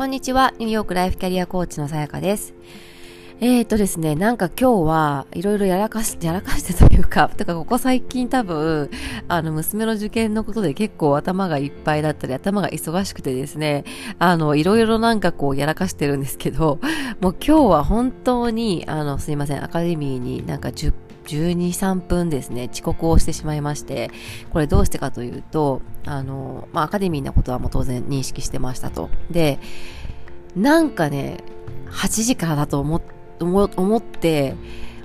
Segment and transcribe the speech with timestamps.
[0.00, 2.54] こんにちは、ニューヨークライフキャリアコーチのさやかです。
[3.42, 8.88] えーとですね、なんか今日はいろいろやらかし、 やらかしてというか、 てかここ最近多分、
[9.28, 13.84] あの娘の受験のことで結構頭がいっぱいだったり、頭が忙しくてですね、
[14.18, 16.78] あの、いろいろなんかこうやらかしてるんですけど、
[17.20, 20.94] もう今日は本当に、あの、すいません、アカデミーになんか10
[21.26, 24.10] 12、3分ですね、遅刻をしてしまいまして、
[24.50, 29.10] これどうしてかというと、あの、まあ、アカデミーなことはもう当然認識してましたと。
[29.30, 29.58] で、
[30.56, 31.38] なんかね、
[31.90, 33.00] 8時からだと思
[33.40, 34.54] 思って、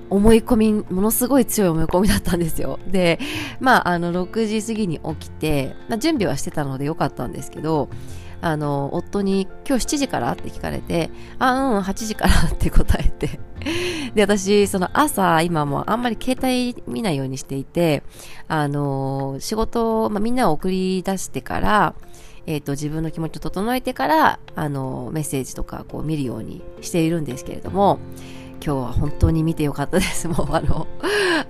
[0.08, 2.78] 思い込み、ものすごい強い思い込みだったんですよ。
[2.86, 3.18] で、
[3.60, 7.88] まあ、あの、6時過ぎに起きて、まあ、準備はしてたのでよかったんですけど、
[8.46, 13.40] あの、夫に今日7時からって聞かれて、あ、うん、8時からって答えて。
[14.14, 18.04] で、私、その朝、今もあんまり携帯見ないようにしていて、
[18.46, 21.94] あの、仕事、まあ、みんなを送り出してから、
[22.46, 27.98] えっ、ー、と、自分の気持ちを整えてから、あの、メッセージとか、こう見るようにしているんですけれども、
[28.66, 30.26] 今日は本当に見てよかったです。
[30.26, 30.88] もうあの、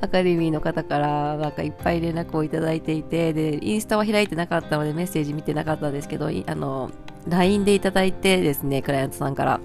[0.02, 6.90] アカデミーの方からなんかいっぱい連絡をいただいていて、で、インスタは開いてなかったのでメッセージ見てなかったんですけど、あの、
[7.26, 9.60] LINE でいただいてですね、クライアントさんから、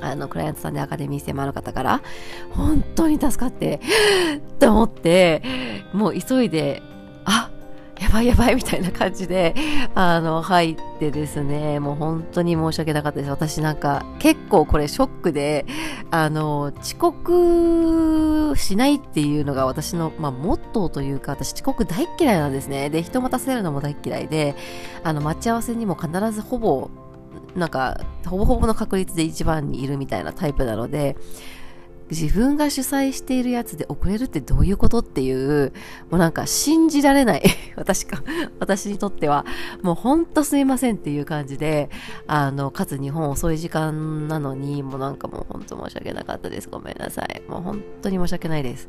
[0.00, 2.00] あの、クライアントさんでアカデミー生もある方から、
[2.50, 3.80] 本当に助かって、
[4.60, 5.42] と思って、
[5.92, 6.80] もう急いで、
[8.08, 9.54] やばいやばいみたいな感じで、
[9.94, 13.30] あの、入ってですね、もう本当に申し訳なかったです。
[13.30, 15.66] 私なんか、結構これショックで、
[16.10, 22.88] あの、遅刻しないっていうのが私の、まあ、モットーというか、私遅刻大嫌いなんですね。
[22.88, 24.56] で、人待たせるのも大嫌いで、
[25.04, 26.88] あの、待ち合わせにも必ずほぼ、
[27.54, 31.16] なんか、ほぼほぼの確率で一番にいるみたいなタイプなので、
[32.10, 35.72] 自分が主催しているやつで遅れるってどういうことっていう、
[36.10, 37.42] もうなんか信じられない
[37.76, 38.22] 私か、
[38.58, 39.44] 私にとっては、
[39.82, 41.90] もうほんとすいませんっていう感じで、
[42.26, 46.68] あの、かつ日本遅い時間なのに、もうなんかもうほんと申し訳なかったです。
[46.68, 47.42] ごめんなさい。
[47.48, 48.88] もう本当に申し訳ないです。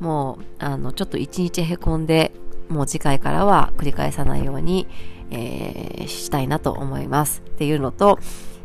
[0.00, 2.32] もう、あの、ちょっと一日へこんで、
[2.68, 4.86] もう次回からは繰り返さないように、
[5.30, 7.42] えー、したいなと思います。
[7.46, 8.18] っていうのと、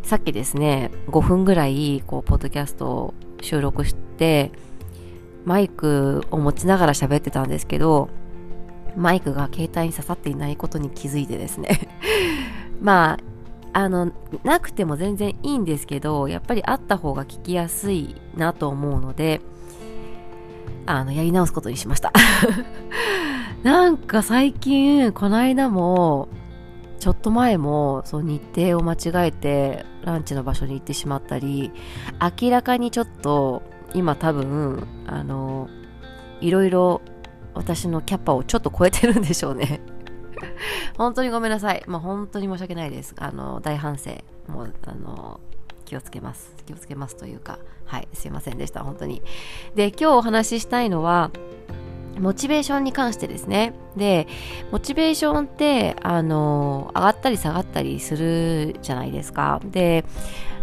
[0.04, 4.52] さっきですね、5分ぐらい、こう、ポッドキャストを収録して、
[5.46, 8.10] マイクを持ちながら喋ってたんですけど、
[8.96, 11.88] マイクが携帯に刺さっていないことに気づいてですね。
[12.82, 13.18] ま
[13.74, 14.12] あ、あの、
[14.44, 19.42] なくても全然いいんですけど、やっぱりあった方が聞きやすいなと思うので、
[20.86, 22.12] あの、やり直すことにしました。
[23.62, 26.30] なんか最近、この間も、
[27.00, 31.72] ちょっと前もその日程を間違えてランチの場所に行ってしまったり
[32.42, 35.70] 明らかにちょっと今多分あの
[36.42, 37.02] いろいろ
[37.54, 39.82] 私のキャパをちょっと超えてるんでしょうね
[40.98, 41.84] 本当にごめんなさい。
[41.88, 43.14] まあ、本当に申し訳ないです。
[43.18, 44.12] あの、大反省。
[44.48, 45.40] もう、あの、
[45.86, 46.56] 気をつけます。
[46.66, 48.84] 気をつけますというか、はい、すいませんでした。
[48.84, 49.22] 本当に。
[49.76, 51.32] で、今日お話ししたいのは、
[52.20, 53.74] モチベーションに関してですね。
[53.96, 54.28] で、
[54.72, 59.62] モチベーションって、あの、上がったり下がったりするじゃないですか。
[59.66, 60.06] で、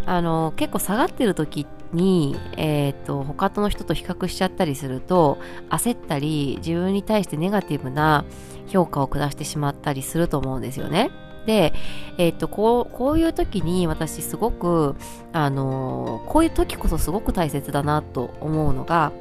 [0.06, 5.38] あの、結構下がってる時に、えっ、ー、と、他の人と比較しちゃったりすると、
[5.70, 8.24] 焦ったり、自分に対してネガティブな
[8.68, 11.10] 評価を下してしまったりすると思うんですよね。
[11.46, 11.72] で、
[12.18, 14.96] えっ、ー、と、こう、こういう時に私すごく、
[15.32, 19.12] あの、こういう時こそすごく大切だなと思うのが、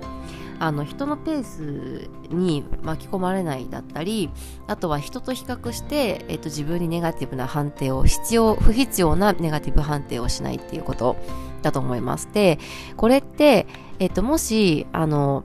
[0.60, 4.30] あの人のペースに巻き込まれないだったり
[4.68, 11.18] あとは人と比較して、えっと、自分にネガティブな判定を必要不必要なネガティブ判定をしないっていうこと
[11.62, 12.60] だと思いますで
[12.96, 13.68] これって、
[14.00, 15.44] えっと、もしあの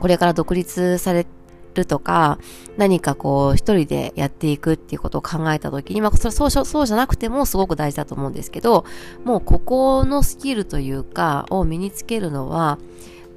[0.00, 1.26] これから独立され
[1.74, 2.38] るとか、
[2.76, 8.84] 何かこう、一人でやっていくっていうことを考えたときに、まあ、それそうそうじゃなくてもすごく大事だと思うんですけど、
[9.24, 12.78] もうここのスキルというか、を身につけるのは、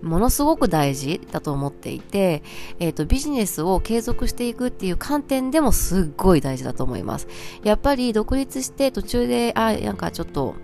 [0.05, 2.43] ものすごく大事だと思っていて、
[2.79, 7.27] えっ、ー、と、ビジネスを継続していくっていう観点でもすっごい大事だと思います。
[7.63, 10.55] やっぱり独立して途中で、あ、なんかちょっと、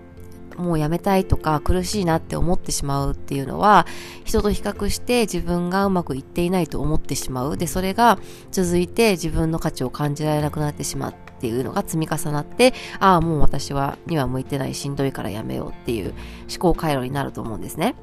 [0.57, 3.87] もうやめたいとか苦しいなって思ってしまうっていうのは
[4.25, 8.19] 人と比較して自分がうまくいっていないと思ってしまうでそれが
[8.51, 16.13] 続いて自分の価値を感じられなくなってしまうっていうのが積み重なってああもう私はには向いてないしんどいからやめようっていう
[16.49, 17.95] 思考回路になると思うんですね。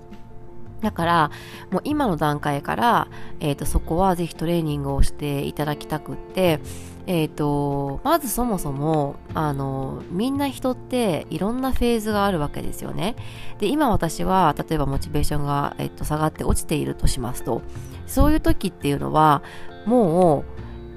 [0.81, 1.31] だから、
[1.71, 3.09] もう今の段階から、
[3.41, 6.61] えっ、ー、と、そこはぜひトレーニングをしていただきたくって、
[7.09, 13.17] えっ、ー、と、まずそもそも、あの、みんな人っていろんなフェーズがあるわけですよね。
[13.59, 17.63] で、今私は、例えばモチベーションが、えっ、ー、と、下がって落ちているとしますと、
[18.07, 19.43] そういう時っていうのは、
[19.87, 20.45] もう、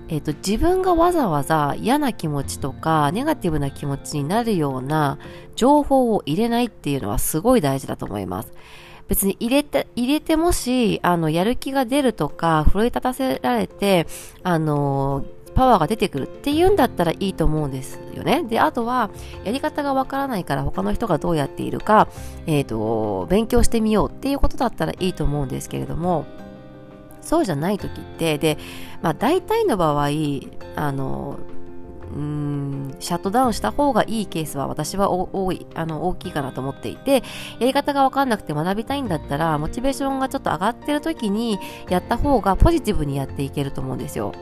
[0.10, 5.18] えっ、と、自分がわざわざ嫌な気持ちとか、ネガティブな気持ちになるような
[5.56, 8.52] 情報を入れないっていうのはすごい大事だと思います。
[9.12, 14.08] 別に入れて、入れてもし、あの、やる気が出るとか、奮い立たせられて、
[14.42, 18.44] あの、パワーが出てくるっていうんだったらいいと思うんですよね。
[18.44, 19.10] で、あとは、
[19.44, 22.08] やり方がわからないから他の人がどうやっているか、
[22.46, 26.24] えっ、ー、と、勉強してみようっていうことだったらいいと思うんですけれども、
[27.20, 28.58] そうじゃない時って、で、
[29.02, 30.08] まあ大体の場合、
[30.78, 31.38] あの、
[32.14, 37.24] うん、シャットダウンした方がいいケースは私は多い、あの、大きいかなと思っていて、
[37.60, 41.58] やり方がわかんなくて学びたいんだったら、モチベーションがちょっと上がってる時に
[41.90, 44.34] やった方がポジティブにやっていけると思うんですよ。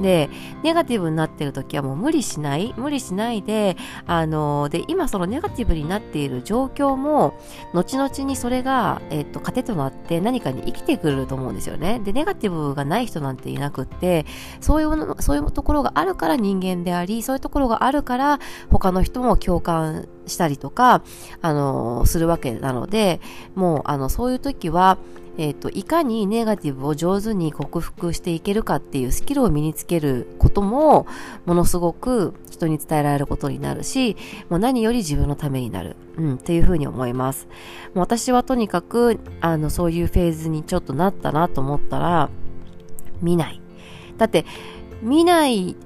[0.00, 0.28] で、
[0.62, 3.76] ネガティブになってる時はもう無理しない、無理しないで、
[4.06, 7.34] あの、で、今そのネガティブになっている状況も、
[7.72, 12.00] 後々にそれが、えっと、糧となって何かに生きてくると思うんですよね。
[12.00, 14.26] で、ネガティブがない人なんていなくって、
[14.60, 18.38] そういう、そういうところがあるから人間であり、そういうところがあるから、
[18.70, 21.02] 他の人も共感したりとか、
[21.40, 23.20] あの、するわけなので、
[23.54, 24.98] もう、あの、そういう時は、
[25.38, 31.06] えっ、ー、と、いかにネガティブを上手に克服していけるかっていうスキルを身につけることも、
[31.44, 34.16] ものすごく人に伝えられることになるし、
[34.48, 35.96] もう何より自分のためになる。
[36.16, 37.46] うん、っていうふうに思います。
[37.94, 42.30] もう私はとにかく、あの、そういうフェーズにちょっとなったなと思ったら、
[43.20, 43.60] 見ない。
[44.16, 44.46] だって、
[45.02, 45.76] 見ない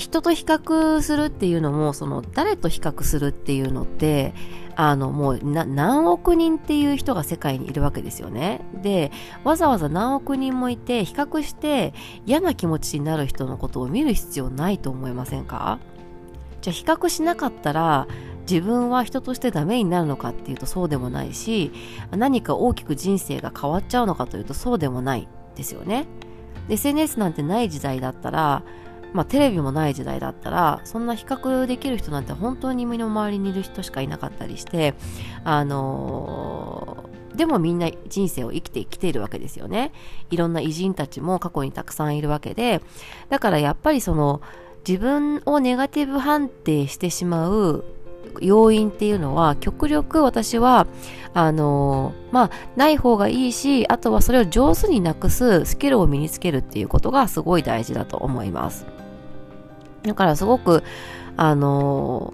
[0.00, 4.34] 人と比較するっていうのも、その誰と比較するっていうのって、
[4.74, 8.62] あのもう何億人っていう人が世界にいるわけですよね。
[8.82, 9.12] で、
[9.44, 11.94] わざわざ何億人もいて、比較して
[12.26, 15.78] 嫌な気持ちになる人のことを見る必要ないと思いませんか？
[16.62, 18.08] じゃあ比較しなかったら、
[18.50, 21.72] 自分は人としてダメになるのかっていうとそうでもないし、
[22.10, 26.06] 何か大きく人生が変わっちゃうのかというとそうでもないですよね。
[26.68, 28.62] SNS なんてない時代だったら、
[29.12, 34.94] まあ、テレビもない時代だったらそんな比較できる人なんて本当に身の回りにいる人しかいなかったりして
[35.44, 39.92] あのー、でもみんな人生を生きてきているわけですよね。
[40.30, 42.82] いろんな偉人たちも過去にたくさんいるわけで
[43.28, 44.40] だからやっぱりその
[44.86, 47.84] 自分をネガティブ判定してしまう
[48.40, 50.86] 要因っていうのは極力私は
[51.34, 58.99] あのー、まあない方がいいしあとはそれを上手になくすスキルを身につけるっていうことがすごい大事だと思います。
[60.02, 60.82] だからすごく、
[61.36, 62.32] あの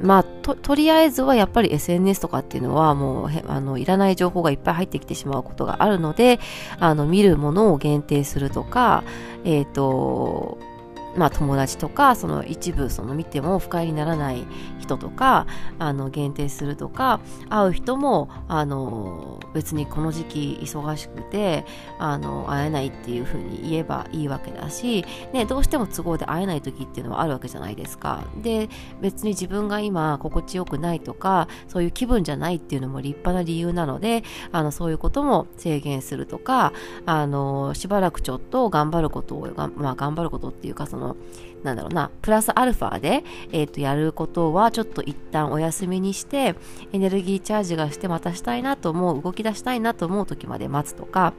[0.00, 6.40] ー、まあ、と、とりあえずはやっぱり SNS とかっていうのはもう、あの、いらない情報がいっぱい入ってきてしまうことがあるので、
[6.78, 9.04] あの、見るものを限定するとか、
[9.44, 10.58] えっ、ー、と、
[11.16, 14.46] まあ、友達とかその一部その見ても不快にならない
[14.78, 15.46] 人とか
[15.78, 21.64] あの限定するとか会う人もあの別にこの時期忙しくて
[21.98, 28.24] あの会えないっていう風に言えばいいわけだし、ね、どうしても都合で会えない時っていうのはあるわけじゃないですか。
[28.42, 28.68] で
[29.00, 36.72] 別に自分が今心地よくないとかそういう気分じゃないっていうのも立派な理由なのであのそういうことも制限するとか
[37.06, 41.16] あのしばらくちょっと頑張ることをまあ、頑張ることっていうかそのの、
[41.62, 46.54] なんだろうな、プラスアルファで、えっ、ー、と、やることはちょっと一旦お休みにして、
[46.92, 51.32] エネルギーチャージがしてまたしたいなと思う、動き出したいなと思う時まで待つとか、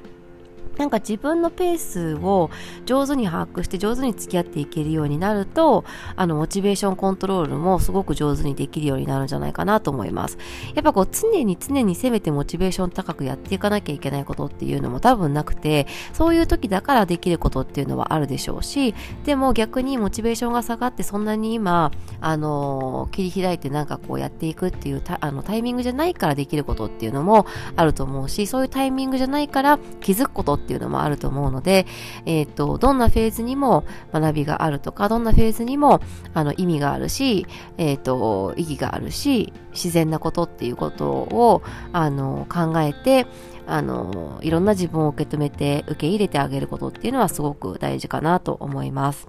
[0.77, 2.49] なんか自分のペースを
[2.85, 5.85] 上手に把握して上手に付き合っていけるようになると、
[6.15, 10.37] あの、モチベーションコントロールもすごく上手にできるようになるんじゃないかなと思います。
[10.73, 21.91] やっぱこう、常に常に攻めてモチベーション高くやっていかなきゃいけないことっていうのも多分なくて、そういう時だからできることっていうのはあるでしょうし、でも逆にモチベーションが下がってそんなに今、
[22.21, 31.85] あの切り開いてなんかこうやっていくっていうあのタイミングじゃないからできることっていうのもあると思うし、そういうタイミングじゃないから気づくことってっていうのもあると思うので、
[32.25, 36.01] えっ、ー、と、どんなフェーズにも学びがあるとか、どんなフェーズにも
[36.33, 37.45] あの意味があるし、
[37.77, 41.61] えっ、ー、と、意義があるし、自然なことっていうことを
[41.93, 43.27] あの考えて、
[43.67, 49.27] あの、いろんな自分を受け止めて、受け入れてあげることっていうのはすごく大事かなと思います。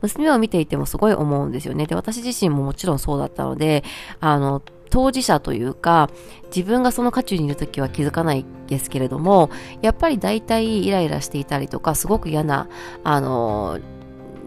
[0.00, 1.86] 娘を見ていてもすごい思うんですよね。
[1.86, 3.84] で、私自身ももちろんそうだったので、
[4.20, 6.10] あの、当事者というか、
[6.54, 9.48] 自分がその渦中にいる時は気づかないですけれども、
[9.80, 12.68] やっぱり大体イライラしていたりとか、すごく嫌な、
[13.02, 13.80] あの、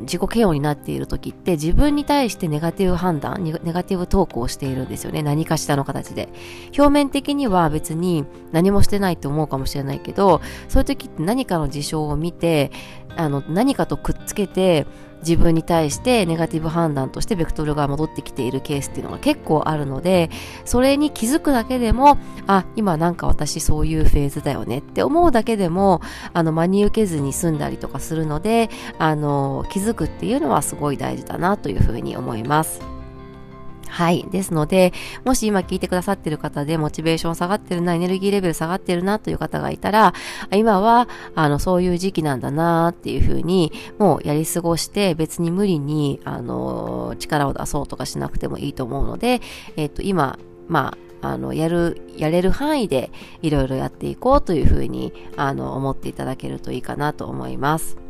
[0.02, 5.24] 自己嫌悪になっている時って自分に対してネガティブ判断、ネガティブトークをしているんですよね。
[5.24, 6.30] 何かしらの形で。
[6.78, 12.72] 表面的には別に何もしてないって思うかもしれないけど、そういう時って何かの事象を見て、
[13.18, 14.86] あの、何かとくっつけて、
[15.28, 20.30] 自分に対してネガティブ判断としてベクトルが戻ってきているケースっていうのが結構あるので、
[20.64, 22.18] それに気づくだけでも、
[22.48, 26.02] あ、今なんか私そういうフェーズだよねって思うだけでも、
[26.34, 32.95] あの、真に受けずに済んだりとかするので、あの、気づくっていうのはすごい大事だなというふうに思います。
[33.96, 34.26] はい。
[34.30, 34.92] ですので、
[35.24, 40.14] もし今聞いてくださってる方で、モチベーション下がってるな、エネルギーレベル下がってるなという方がいたら、
[40.54, 49.40] 今は、あの、そういう時期なんだなっていうふうに、もうやり過ごして、別に無理に、あの、力を出そうとかしなくてもいいと思うので、
[49.78, 53.12] えっ、と、今、まあ、あの、やる、やれる範囲で
[53.42, 58.05] いろいろやっていこうというふうに、あの、思っていただけるといいかなと思います。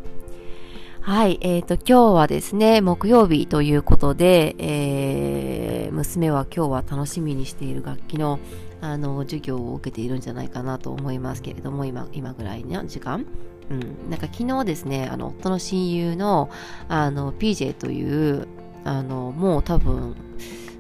[1.06, 8.40] はい、えっ、ー、と、今日はですね、木曜日ということで、えー、娘は今日は楽しみにしている楽器の、
[8.82, 13.28] あの、授業を受けているんじゃないかなと思いますけれども、今、今ぐらいの時間。
[13.70, 16.50] うん、なんか昨日ですね、あの、夫の親友の、
[16.90, 18.48] あの、PJ という、
[18.84, 20.16] あの、もう多分、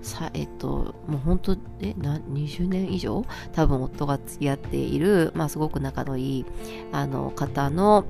[0.01, 3.23] さえっと、もう本当、え、な、20年以上？
[3.53, 6.45] 多分夫が付き合っている、まあすごく仲のいい、
[6.91, 8.05] あの、方の、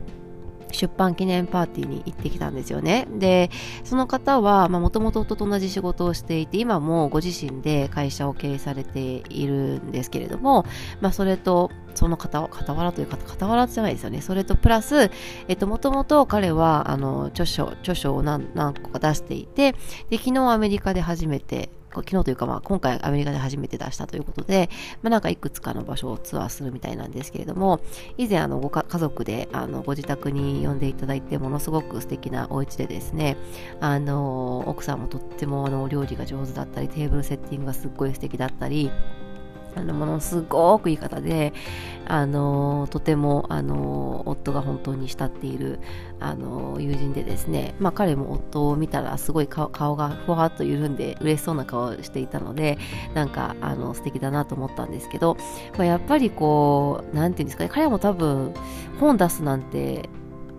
[0.71, 3.07] 出版記念パーティーに行ってきたんですよね。
[3.17, 3.49] で、
[3.83, 10.65] その方は、もともと夫と同じ仕事をしていて、今もご自身で会社を経営されているんですけれども、
[11.01, 14.21] まあ、それと、その傍らというか、傍らじゃないですよね。
[14.21, 15.09] それとプラス、
[15.47, 19.73] えっと、もともと彼は、あの、著書、著書を何何個か出していて、
[20.09, 21.69] で、昨日アメリカで初めて、
[22.01, 24.69] 昨日というか、まあ、今回アメリカで初めて出したということで、
[25.01, 27.79] まあ、なんかいくつかの場所をツアーするみたいなんですけれども、
[28.17, 33.37] 以前、あの、ご家族で、あの、ご自宅に呼んでいただいて、ものすごく素敵なお家でですね、
[33.79, 38.91] あの、奥さんもとっても、あの、料理が上手だったり、テーブルセッティングがすっごい素敵だったり、
[39.75, 41.53] あの、ものすごくいい方で、
[42.07, 45.79] あの、とても、あの、夫が本当に慕っている、
[46.19, 52.77] あの、友人でですね、まあ彼も夫を見たらすごい顔がふわっと緩んで嬉しそうな顔をしていたので、
[53.13, 55.37] なんか、あの、素敵だなと思ったんですけど、
[55.77, 58.53] まあ、やっぱりこう、なんていうんですかね、彼も多分、
[58.99, 60.09] 本出すなんて、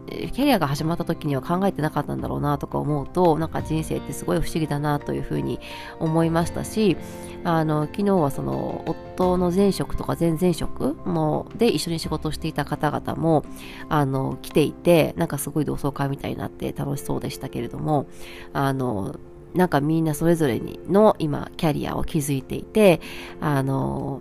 [0.06, 5.60] キャリアが始まった時には考えてなかったんだろうなとか思うと、なんか人生ってすごい不思議だなというふうに
[5.98, 6.96] 思いましたし、
[7.44, 13.44] あの、昨日はその、夫の前職とか前々職も、で一緒に仕事をしていた方々も、
[13.88, 18.06] あの、来ていて、なんかすごい同窓会みたいになって楽しそうでしたけれども、
[18.52, 19.16] あの、
[19.54, 23.00] なんかみんなそれぞれにの今、キャリアを築いていて、
[23.40, 24.20] あの、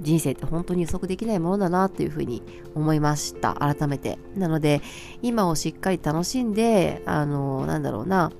[0.00, 2.42] 人生って本当に予測できないものだなっていうふうに
[2.74, 3.54] 思いました。
[3.54, 4.18] 改めて。
[4.36, 4.80] なので、
[5.22, 8.32] 今をしっかり楽しんで、あの、なんだろうな。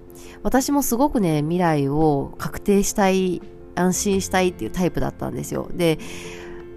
[0.43, 3.43] 私もすごくね、未来を確定したい、
[3.75, 5.69] 安心したいっていうタイプだったんですよ。
[5.75, 5.99] で、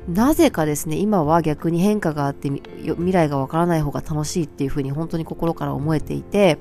[0.07, 6.57] なぜかですね、今は逆に変化があって未来がわからない方が楽しいっていうふうに本当に心から思えていて、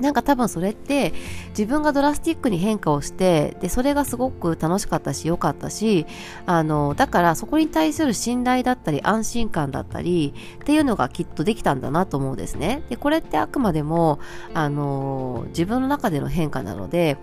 [0.00, 1.12] なんか多分それって
[1.50, 6.06] 自分がドラスティックに変化をしてでそれがすごく楽しかったし良かったし
[6.46, 12.82] あのだからそこに対する信頼だったり安心感だったりっていうのがきっとできたんだなと思うんですね。
[12.88, 14.18] でこれってあくまでも
[14.52, 17.16] あの自分の中での変化なので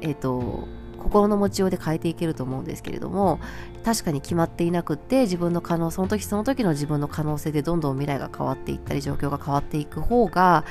[0.00, 0.68] えっ、と
[0.98, 3.38] 心の持ちようで変えていけると思うんですけれども
[3.86, 10.64] 確かに決まっていなくって自分の可能その時その時の自分の可能性でどんどん未来が変わっていったり状況が変わっていく方が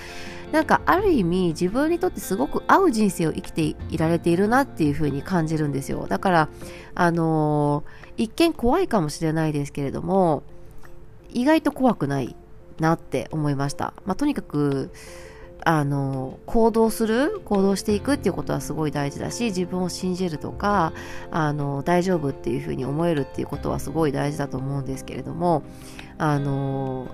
[0.52, 6.08] なんかある意味自分にとってすごく合う人生を生きていられているなっていうふうに感じるんですよ。
[6.10, 6.50] だから
[6.94, 10.44] あのー、一見怖いかもしれないですけれども
[11.30, 12.36] 意外と怖くない
[12.82, 14.92] なって思いました、まあ、とにかく
[15.66, 20.94] あの行動する行動していくっていうことはすごい大事だし自分を信じるとか
[21.32, 25.64] あの大丈夫っていうふうに思えるっていうことはすごい大事だと思うんですけれども
[26.20, 27.08] あの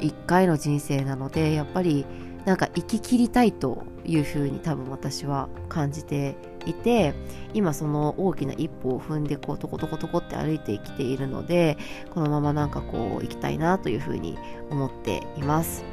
[0.00, 2.06] 一回の人生なのでやっぱり
[2.44, 6.36] なんか生き切りたいというふうに多分私は感じて
[6.66, 7.14] いて
[7.52, 11.76] 今その大きな一歩を踏んでこうトコトコトコって歩いてきているので
[12.10, 14.38] このままなんかこう行きたいなというふうに
[14.70, 15.91] 思っています。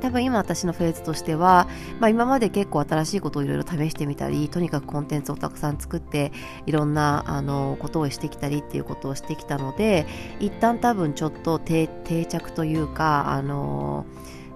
[0.00, 1.68] 多分今私のフェーズとしては、
[2.00, 6.32] まあ、今まで結構新しいことをいろいろ試してみたりとにかくコンテンツをたくさん作って
[6.66, 10.06] いろんなあのことをしてきたりっていうことをしてきたので
[10.40, 14.06] 一旦多分ちょっと定着というかあの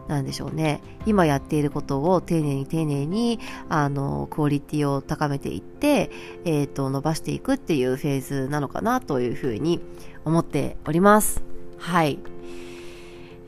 [0.08, 0.82] なんでしょうね。
[1.06, 6.10] 今やっていることを丁寧に丁寧にあのクオリティを高めていって、
[6.44, 9.80] えーと伸ばしていくっていうフェーズなのかなというふうに
[10.24, 11.42] 思っております。
[11.78, 12.18] はい。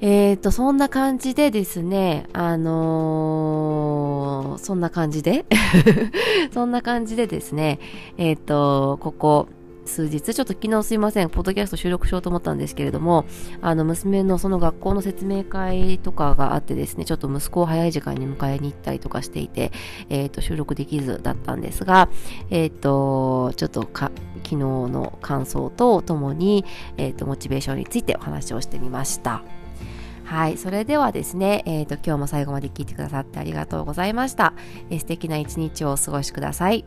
[0.06, 5.46] えっ、ー、と、そんな感じでですね、あのー、そんな感じで
[6.52, 7.78] そんな感じでですね、
[8.18, 9.48] えっ、ー、と、ここ、
[9.86, 13.24] 数日、ちょっと昨日すいません、ポッドキャスト収録しようと思ったんですけれども、
[13.62, 19.72] あの、娘のその学校の説明会とかがあってですね、ちょっと息子を早い時間に迎えに行ったりとかしていて、
[20.10, 22.10] えっ、ー、と、収録できずだったんですが、
[22.50, 24.10] えっ、ー、と、ちょっとか、
[24.42, 26.66] 昨日の感想とともに、
[26.98, 29.42] えっ、ー、と、モチベーションについてお話をしてみました。
[30.24, 34.54] はい、それではですね、えーと、今日も最後まで聞いてくださってありがとうございました。
[34.90, 36.84] えー、素敵な一日をお過ごしください。